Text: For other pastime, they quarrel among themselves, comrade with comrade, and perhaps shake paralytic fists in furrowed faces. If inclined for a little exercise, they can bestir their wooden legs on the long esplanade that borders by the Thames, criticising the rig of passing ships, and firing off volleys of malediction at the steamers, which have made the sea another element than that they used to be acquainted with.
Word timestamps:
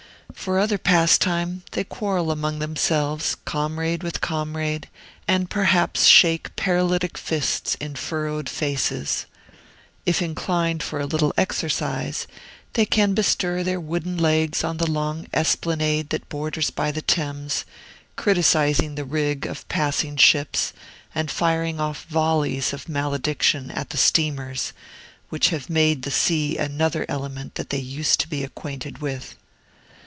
For 0.33 0.57
other 0.57 0.79
pastime, 0.79 1.61
they 1.71 1.83
quarrel 1.83 2.31
among 2.31 2.57
themselves, 2.57 3.35
comrade 3.45 4.01
with 4.01 4.21
comrade, 4.21 4.89
and 5.27 5.51
perhaps 5.51 6.05
shake 6.05 6.55
paralytic 6.55 7.15
fists 7.15 7.75
in 7.75 7.93
furrowed 7.95 8.49
faces. 8.49 9.27
If 10.03 10.19
inclined 10.19 10.81
for 10.81 10.99
a 10.99 11.05
little 11.05 11.31
exercise, 11.37 12.25
they 12.73 12.87
can 12.87 13.13
bestir 13.13 13.61
their 13.63 13.79
wooden 13.79 14.17
legs 14.17 14.63
on 14.63 14.77
the 14.77 14.89
long 14.89 15.27
esplanade 15.31 16.09
that 16.09 16.27
borders 16.29 16.71
by 16.71 16.91
the 16.91 17.03
Thames, 17.03 17.63
criticising 18.15 18.95
the 18.95 19.05
rig 19.05 19.45
of 19.45 19.67
passing 19.67 20.17
ships, 20.17 20.73
and 21.13 21.29
firing 21.29 21.79
off 21.79 22.05
volleys 22.09 22.73
of 22.73 22.89
malediction 22.89 23.69
at 23.69 23.91
the 23.91 23.97
steamers, 23.97 24.73
which 25.29 25.49
have 25.49 25.69
made 25.69 26.01
the 26.01 26.09
sea 26.09 26.57
another 26.57 27.05
element 27.07 27.53
than 27.55 27.63
that 27.65 27.69
they 27.69 27.79
used 27.83 28.19
to 28.21 28.27
be 28.29 28.43
acquainted 28.43 28.99
with. 28.99 29.35